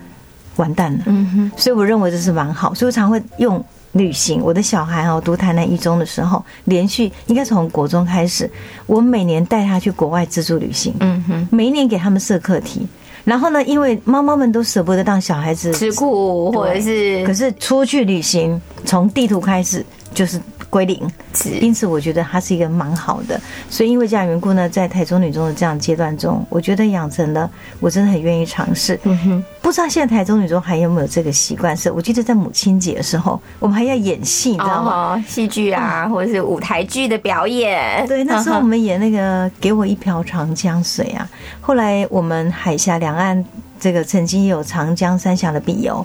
[0.55, 1.03] 完蛋了。
[1.07, 3.63] 嗯哼，所以我认为这是蛮好，所以我常会用
[3.93, 4.41] 旅行。
[4.43, 8.49] 我的小孩哦，读台南一中的时候，连续应该从国中开始，
[8.85, 12.87] 我每年带他去国外自助旅行，嗯哼，每一年给他们设课题，
[13.23, 20.39] 然后呢，因为妈妈们都舍不得让小孩子吃苦或者是可是出去旅行，从地图开始就是
[20.73, 20.99] 归零，
[21.35, 23.39] 是因此我觉得它是一个蛮好的。
[23.69, 27.47] 所以因为这样缘故呢，在台中女中的这样阶段中，我觉得养成了
[27.79, 28.99] 我真的很愿意尝试。
[29.03, 31.77] 嗯哼，不知道现在台中女中还有没有这个习惯？
[31.77, 34.91] 是我记得在母亲节的时候，我们还要演戏，你知道吗？
[34.91, 38.07] 哦，戏剧啊，或者是舞台剧的表演。
[38.07, 41.29] 对，那时候我们演那个《给我一瓢长江水》啊。
[41.61, 43.45] 后来我们海峡两岸
[43.79, 46.03] 这个曾经有长江三峡的笔游，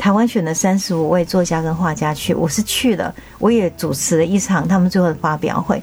[0.00, 5.80] 台湾选了三十五位作家跟画家去，我是去了，我也主持了一场他们最后的发表会。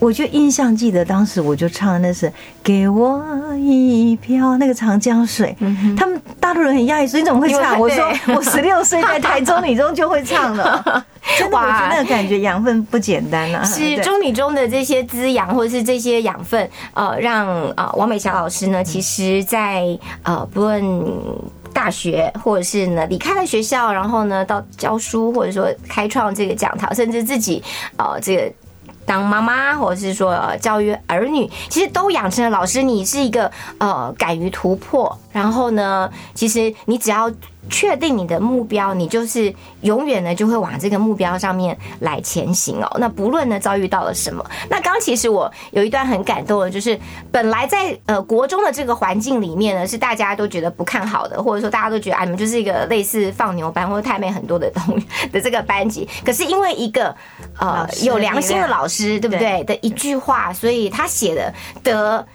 [0.00, 2.30] 我就印象记得，当时我就唱的那是
[2.64, 3.24] “给我
[3.56, 5.56] 一瓢那个长江水”，
[5.96, 10.82] 他们大陆人很讶异说：“你怎么会唱？”我说：“我 十六岁在台中女中就会唱了。
[11.38, 13.62] ”真的，我觉得那个感觉养分不简单啊！
[13.62, 20.84] 是中女中的这些滋养，或者是这些养分，呃，让呃王美霞老师呢，其实在呃不论
[21.74, 27.62] 大学，或者是呢离开了学校，然后呢到教书，或者说开创这个讲堂，甚至自己
[27.98, 28.50] 呃这个。
[29.06, 32.82] 当妈妈，或者是说呃教育儿女，其实都养成了老师。
[32.82, 37.30] 你是一个呃敢于突破，然后呢，其实你只要
[37.70, 42.96] 确定你的目标，你就是永远呢就会往这个目标上面来前行哦。
[42.98, 46.98] 那不论呢遭遇到了什么，那刚其实我有一段很感动的，就是
[47.32, 57.14] 本来在呃国中的这个环境里面呢，是大家都觉得不看好的，或者说大家都觉得啊你们就是一个类似放牛班或者太妹很多的东 的这个班级，可是因为一个
[57.58, 59.14] 呃有良心的老师。
[59.24, 62.26] 对不对对的一句话，所以他写的得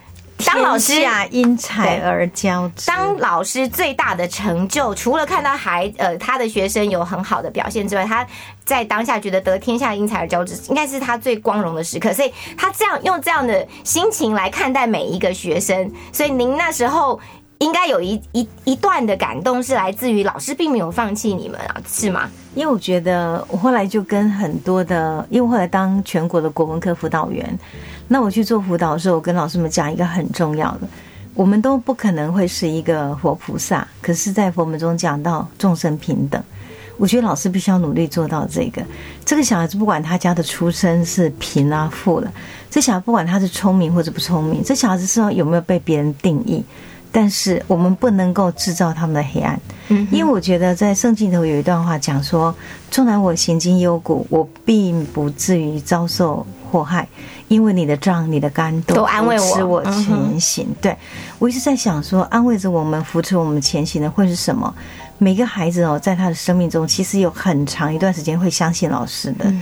[0.45, 2.87] 当老师啊因材而教之。
[2.87, 8.25] 当老师最大的成就，除了看到孩呃他的学生有很好的表现之外，他
[8.63, 12.13] 在当下觉得得天下因材而教之，应该是他最光荣的时刻。
[12.13, 15.91] 所以他这样用这样的心情来看待每一个学生。
[16.11, 17.19] 所以您那时候
[17.59, 22.29] 应该有一一一段的感动，是来自于老师并没有放弃你们啊，是吗？
[22.55, 27.45] 因为我觉得我后来就跟很多的，因为我后来当全国的国文科辅导员，
[28.09, 30.87] 那我去做辅导的时候，我跟老师们讲一个很重要的，
[31.35, 36.43] 我们都不可能会是一个活菩萨，可是，在佛门中讲到众生平等。
[36.97, 38.83] 我觉得老师必须要努力做到这个。
[39.23, 42.29] 这个小孩子不管他家的出身是贫啊富了，
[42.69, 46.61] 这小孩不管他是聪明或者不聪明，这小孩子身上有没有被别人定义，
[47.09, 49.57] 但是我们不能够制造他们的黑暗。
[49.87, 52.53] 嗯因为我觉得在圣经里头有一段话讲说
[52.91, 57.07] ：“纵然我行经幽谷，我并不至于遭受祸害，
[57.47, 60.67] 因为你的杖、你的竿都安慰我前行。
[60.79, 60.95] 对
[61.39, 64.73] 我一直在想说，安慰着我们、扶持我们前行的会是什么？
[65.21, 69.53] 每个孩子哦，在他的生命中，其实有很长一段时间会相信老师的。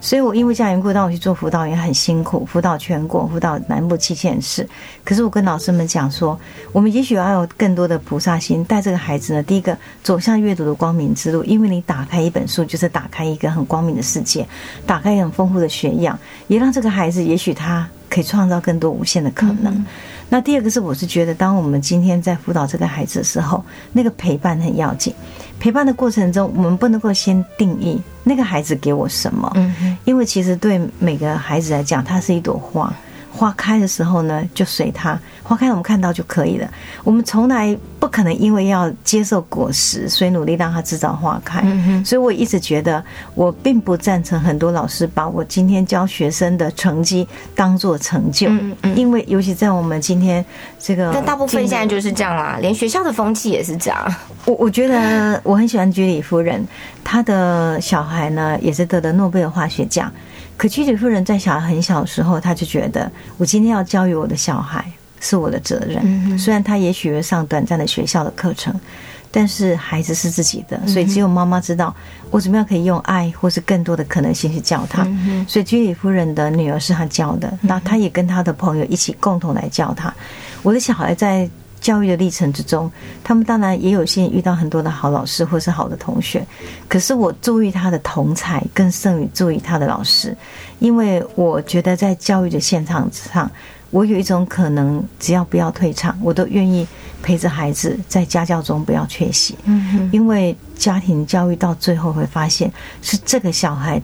[0.00, 4.66] 所以我因为这样缘故，当我去做辅导也很辛苦，辅导全国，辅导南部七县市。
[5.04, 6.38] 可是我跟老师们讲说，
[6.70, 14.46] 我们也许要有更多的菩萨心，带这个孩子呢，第一个走向阅读的光明之路，因为你打开一本书，就是打开一个很光明的世界，
[14.86, 19.84] 打开很丰富的学养，也让这个孩子，也许他可以创造更多无限的可能。
[20.32, 23.62] 那第二个是，我是觉得，当我们今天在辅导这个孩子的时候，
[23.92, 25.12] 那个陪伴很要紧。
[25.58, 32.90] 陪伴的过程中，我们不能够先定义那个孩子给我什么，嗯因为其实对每个孩子来讲，他是一朵花，
[33.32, 36.68] 花开的时候呢，就随它，花开我们看到就可以了。
[37.04, 41.62] 我们从来不可能因为要接受果实，所以努力让它制造花开。
[42.04, 43.02] 所以我一直觉得，
[43.34, 50.44] 我并不赞成很多老师把我今天教学生的成绩当做成就，嗯嗯因为尤其在我们今天
[50.78, 54.14] 这个，但大部分现在就是这样啦，连学校的风气也是这样。
[54.44, 56.66] 我我觉得我很喜欢居里夫人，
[57.04, 60.12] 她的小孩呢也是得了诺贝尔化学奖。
[60.60, 64.84] 可居里夫人在小孩很小的时候，她就觉得我今天要教育我的小孩
[65.18, 66.38] 是我的责任。
[66.38, 68.78] 虽然他也许会上短暂的学校的课程，
[69.30, 71.96] 但是孩子是自己的，所以只有妈妈知道
[72.30, 75.02] 我怎么样可以用爱或是更多的可能性去教他。
[75.48, 80.12] 所以居里夫人的女儿是她教的，那她也跟她的朋友一起共同来教他。
[80.62, 81.48] 我的小孩在。
[81.80, 82.90] 教育的历程之中，
[83.24, 86.46] 他们当然也有幸遇到很多的好老师或是好的同学，
[86.88, 90.36] 可是我注意他的同才更胜于注意他的老师，
[90.78, 93.50] 因为我觉得在教育的现场上，
[93.90, 96.86] 我有一种可能，只要不要退场，我都愿意
[97.22, 99.56] 陪着孩子在家教中不要缺席，
[100.12, 102.70] 因为家庭教育到最后会发现
[103.02, 104.00] 是这个小孩。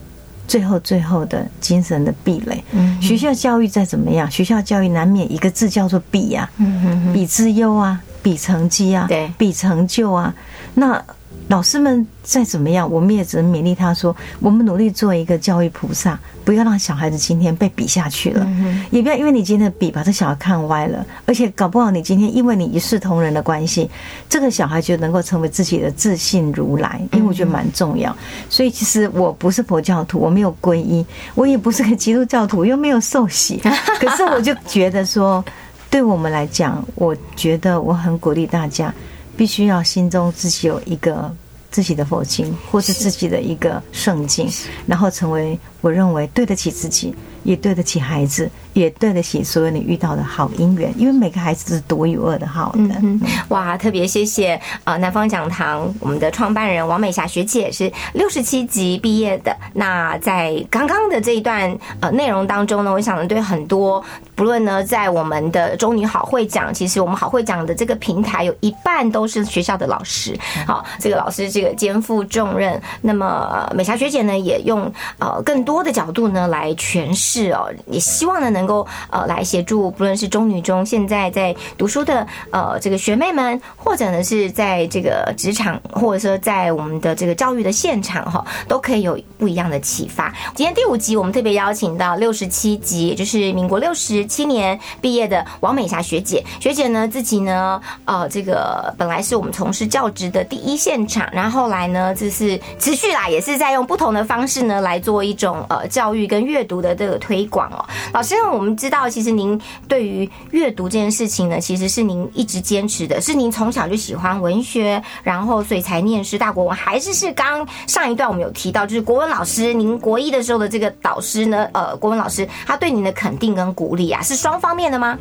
[0.46, 2.62] 最后，最后的精神的壁垒。
[2.72, 10.34] 嗯学校教育再怎么样，学校教育难免一个字叫做比呀、嗯比之优啊，比成绩啊，对比成就啊。
[10.74, 11.02] 那
[11.48, 18.44] 老师们再怎么样，我们也只能勉励他说：我们努力做一个教育菩萨，不要让小孩子今天被比下去了，
[18.90, 23.88] 也不要因为你今天的比把这小孩看歪了，而且搞不好你今天因为你一视同仁的关系，
[24.28, 28.14] 这个小孩就能够成为自己的自信如来，因为我觉得蛮重要。
[28.50, 31.06] 所以其实我不是佛教徒，我没有皈依，
[31.36, 33.58] 我也不是个基督教徒，又没有受洗，
[34.00, 35.44] 可是我就觉得说，
[35.88, 38.92] 对我们来讲，我觉得我很鼓励大家。
[39.36, 41.30] 必须要心中自己有一个
[41.70, 44.48] 自己的佛经，或是自己的一个圣经，
[44.86, 47.14] 然后成为我认为对得起自己，
[47.44, 48.50] 也对得起孩子。
[48.76, 52.94] 也对得起所有你遇到的好姻缘，因为每个孩子是独一无二的好的。
[53.02, 53.18] 嗯
[53.48, 59.56] 哇，特别谢谢呃南方讲堂我们的创办人王美霞学姐是六十七级毕业的。
[59.72, 64.04] 那在刚刚的这一段呃内容当中呢，我想对很多
[64.34, 70.38] 不论呢在我们的中女好会讲，其实我们好会讲的这个平台有一半都是学校的老师。
[70.66, 72.78] 好，这个老师这个肩负重任。
[73.00, 78.65] 那么美霞学姐呢也用呃更多的角度呢来诠释哦，也希望呢能。
[78.66, 90.34] 能够呃来协助，不论是中女中现在在读书的呃这个学妹们，或者呢是在这个职场，或者说在我们的这个教育的现场哈，都可以有不一样的启发。
[90.56, 96.44] 今天第五集我们特别邀请到六十七级，也就是民国六十七年毕业的王美霞学姐。
[96.58, 107.84] 学姐呢自己呢呃这个本来是我们从事教职的第一现场，然后后来呢就是持续啦，也是在用不同的方式呢来做一种呃教育跟阅读的这个推广哦。
[108.12, 108.34] 老师。
[108.46, 125.18] 我我们知道，其实您对于阅读这件事情呢，其实是您一直坚持的，是您从小就喜欢文学，然后所以才念师大国文，还是是刚上一段我们有提到，就是国文老师，您国一的时候的这个导师呢，呃，国文老师他对您的肯定跟鼓励啊，是双方面的吗？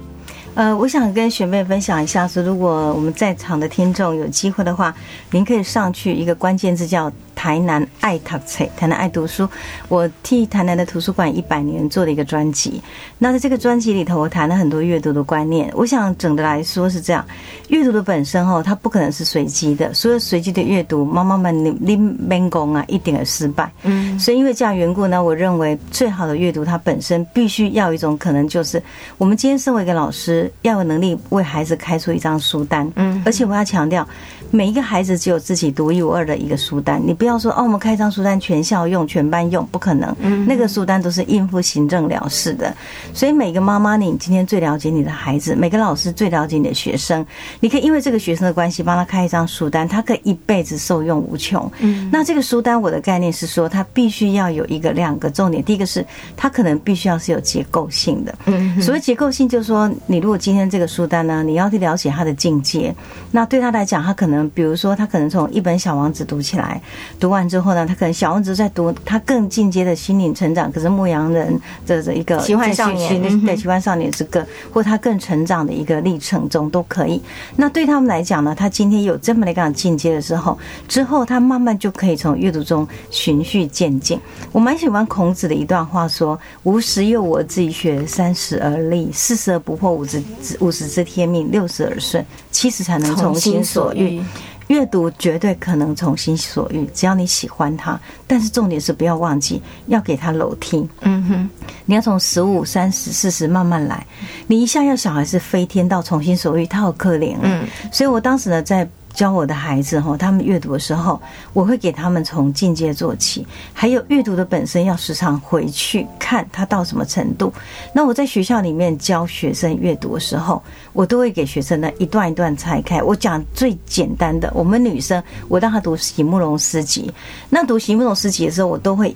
[0.56, 4.96] 呃，我想跟学妹分享一下，说如果我们在场的听众有机会的话，
[5.32, 7.12] 您可以上去一个关键字叫。
[7.36, 9.48] 台南爱读书，台南爱读书。
[9.90, 12.82] 我替台南的图书馆一百年做了一个专辑。
[13.20, 15.72] 那在这个专辑里头，我谈了很多阅读的观念。
[15.76, 17.24] 我想整的来说是这样：
[17.70, 19.94] 阅读的本身哦，它不可能是随机的。
[19.94, 23.72] 所有随机的阅读，妈妈们你你没功啊，一定失败。
[23.84, 24.18] 嗯。
[24.20, 28.82] 所以因为这样缘故呢，我认为最好的阅读，它本身必须要有一种可能，就是
[29.18, 32.90] 我们今天身为一个老师，要有能力为孩子开出一张书单。
[32.96, 33.22] 嗯。
[33.26, 34.08] 而且我要强调。
[34.52, 40.16] 每一个孩子只有自己独一无二的一个书单，你不要说哦，我们开张书单全校用、全班用，不可能。
[40.48, 42.74] 那个书单都是应付行政了事的。
[43.14, 47.26] 所以每个妈妈，你今天最了解你的孩子；每个老师最了解你的学生。
[47.60, 51.70] 你可以因为这个学生的关系，帮他开一张书单，他可以一辈子受用无穷。
[52.12, 55.64] 那这个书单，我的概念是说，它必须要有一个两个重点。
[55.64, 56.06] 第一个是，
[56.38, 58.34] 它可能必须要是有结构性的。
[58.82, 62.96] 所谓结构性，就是说，你如果今天这个书单呢，你要去了解他的境界，
[63.32, 64.35] 那对他来讲，他可能。
[64.54, 66.82] 比如说，他可能从一本《小王子》读起来，
[67.20, 70.72] 读完之后呢，他可能《小王子》在读他更进阶的心灵成长。
[70.72, 71.54] 可是《牧羊人》
[71.88, 77.22] 的这一个奇幻少年，对奇幻少年这个，或他更成长的一个历程中都可以。
[77.56, 80.58] 那对他们来讲呢，他今天有这么一个进阶的时候，
[80.88, 84.20] 之后他慢慢就可以从阅读中循序渐进。
[84.52, 90.22] 我蛮喜欢孔子的一段话，说：“吾十有我自己学，三十而立，四十而不惑，五十
[90.60, 94.22] 五十知天命，六十而顺，七十才能从心所欲。”
[94.68, 98.00] 阅读绝对可能从心所欲，只要你喜欢它。
[98.28, 100.88] 但是重点是不要忘记要给他楼梯。
[101.02, 101.50] 嗯哼，
[101.86, 104.06] 你要从十五、三十、四十慢慢来。
[104.48, 107.36] 你一下要小孩子飞天到从心所欲，他好可怜。
[107.42, 108.88] 嗯，所以我当时呢在。
[109.16, 111.20] 教我的孩子哈，他们阅读的时候，
[111.54, 117.52] 我会给他们从进阶做起，还有阅读的本身要时常回去看他到什么程度。
[117.94, 120.62] 那我在学校里面教学生阅读的时候，
[120.94, 123.02] 我都会给学生呢一段一段拆开。
[123.02, 127.12] 我讲最简单的，我们女生，我让她读席慕容诗集。
[127.50, 129.16] 那读席慕容诗集的时候，我都会。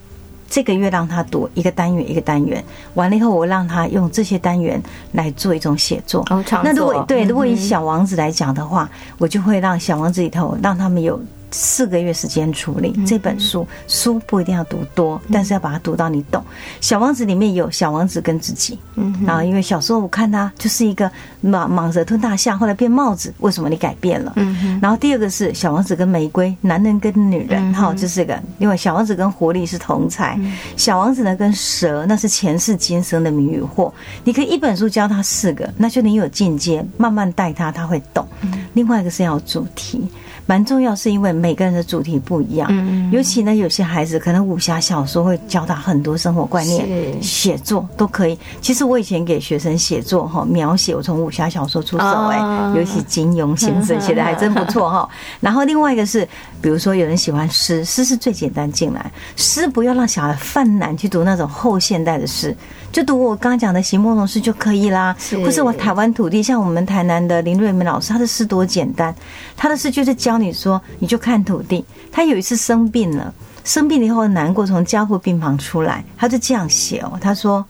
[0.50, 2.64] 这个月让他读一个单元一个单元，
[2.96, 4.82] 完了以后我让他用这些单元
[5.12, 6.26] 来做一种写作。
[6.64, 11.20] 那如果对，如果以小王子来讲的话，我就会让小王子里头让他们有。
[11.52, 16.44] 四个月时间处理这本书，书不一定要读多，但是要把它读到你懂。
[16.82, 21.10] 小王子里面有小王子跟自己，嗯，然后因为小时候我看他就是一个
[21.44, 24.34] 蟒蟒蛇吞大象，后来变帽子，为什么你改变了？
[24.36, 28.40] 嗯然后第二个是小王子跟玫瑰，男人跟女人，哈，就是个。
[28.58, 30.40] 因为小王子跟狐狸是同才，
[30.78, 33.92] 小王子呢跟蛇那是前世今生的迷与惑。
[34.24, 38.28] 你可以一本书教他四个，那就你有进阶，慢慢带他，他会懂。
[38.74, 40.08] 另外一个是要主题。
[40.50, 42.68] 蛮重要，是因为每个人的主题不一样。
[42.72, 48.36] 嗯尤其呢，有些孩子可能武侠小说会教他很多生活观念，是写作都可以。
[48.60, 55.08] 其实我以前给学生写作哈，描写我从武侠小说出手，哎、哦尤其金庸先生写的还真不错哈。
[55.40, 56.28] 然后另外一个是，
[56.60, 62.56] 比如说有人喜欢诗，诗是最简单进来，诗不要让小孩犯难去读那种后现代的诗，
[62.92, 65.16] 就读我刚刚讲的席慕容诗就可以啦。
[65.20, 69.14] 是或是我台湾土地，像我们台南的林瑞明老师，他的诗多简单，
[69.56, 71.86] 他的诗就是教你说，你就看土地。
[72.12, 73.34] 他有一次生病了，
[73.64, 77.66] 生病了以后很难过，从加护病房出来，他就这样写哦，他说。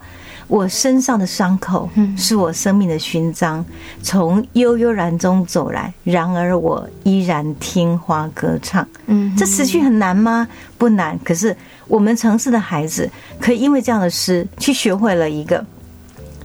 [0.50, 1.88] 我身上的伤口
[2.18, 3.64] 是我生命的勋章，
[4.02, 8.86] 从悠悠然中走来，然而我依然听花歌唱。
[9.06, 10.48] 嗯这词句很难吗？
[10.76, 11.18] 不难。
[11.24, 11.56] 可是
[11.88, 13.08] 我们城市的孩子，
[13.40, 15.64] 可以因为这样的诗，去学会了一个，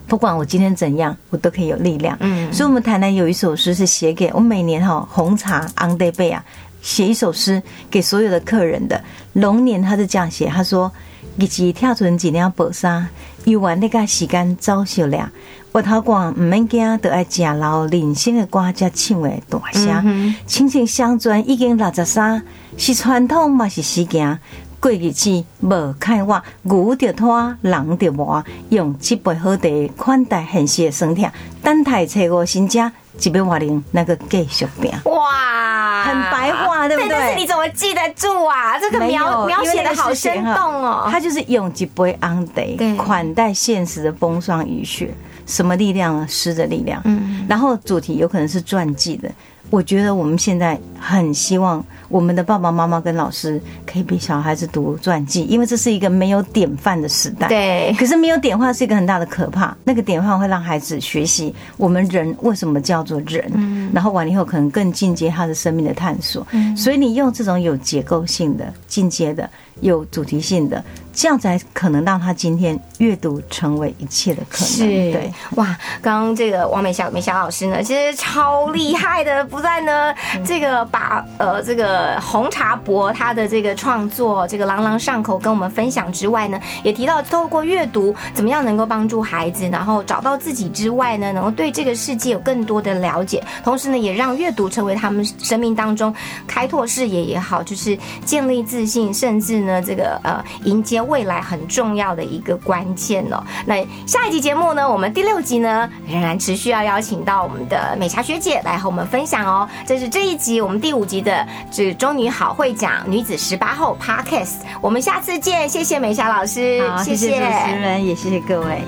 [0.06, 2.14] 不管我今天怎样，我都可以有力量。
[2.20, 6.44] 嗯所以，我们台南有一首诗是写给我每年哈红茶昂德贝啊，
[6.82, 9.02] 写一首诗给所有的客人的。
[9.32, 10.92] 龙年他是这样写，他说
[11.38, 13.08] ：“以及跳存几辆薄纱，
[13.44, 15.30] 游玩那个时间早熟了。
[15.72, 20.34] 我头讲唔免惊，都爱食老人生的歌才唱的大声。
[20.46, 22.42] 亲情相传已经六十三，
[22.76, 24.38] 是传统嘛是时行。”
[24.80, 31.32] 过日子无开话，牛着拖，人着磨，用一杯好茶款待现实的酸甜。
[31.62, 32.92] 等待找我新家，
[33.22, 34.90] 一杯瓦林那个继续拼。
[35.04, 38.78] 哇，很白话对不对但是你怎么记得住啊？
[38.78, 41.08] 这个描描写的好生动哦。
[41.10, 45.14] 他就是用几杯昂对得款待现实的风霜雨雪，
[45.46, 46.26] 什么力量呢？
[46.28, 47.00] 诗的力量。
[47.04, 49.30] 嗯，然后主题有可能是传记的。
[49.70, 51.84] 我觉得我们现在很希望
[52.14, 57.48] 我们的爸爸妈妈跟老师可以给小孩子读传记，因为这是一个没有典范的时代。
[57.48, 66.46] 对可是没有典范是一个很大的可怕，那个典范会让孩子学习我们人为什么叫做人，嗯然后完了以后可能更进阶他的生命的探索。
[66.52, 69.50] 嗯所以你用这种有结构性的、进阶的、
[69.80, 74.68] 有主题性的，这样才可能让他今天阅读成为一切的可能。
[74.68, 96.14] 是对，哇，刚刚这个王美霞美霞老师呢，其实超厉害的，不但呢这个把呃这个红茶博他的这个创作这个朗朗上口跟我们分享之外呢，也提到透过阅读怎么样能够帮助孩子，然后找到自己之外呢，能够对这个世界有更多的了解，同时呢也让阅读成为他们生命当中
[96.46, 103.42] 开拓视野也好，就是建立自信，甚至呢这个呃迎接未来很重要的一个关键哦。
[103.66, 103.76] 那
[104.06, 109.68] 下一集节目呢，我们第六集呢仍然持续要邀请到我们的美茶学姐来和我们分享哦。
[109.86, 118.82] 这是这一集我们第五集的这个中女好会讲女子十八后 Podcast，我们下次见，谢谢美霞老师，谢谢主持人，也谢谢各位。